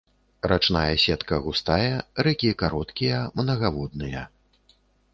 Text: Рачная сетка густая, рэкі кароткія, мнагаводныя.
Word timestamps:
Рачная 0.51 0.95
сетка 1.03 1.35
густая, 1.43 1.93
рэкі 2.29 2.57
кароткія, 2.65 3.23
мнагаводныя. 3.41 4.29